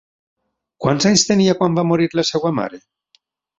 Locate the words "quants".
0.85-1.07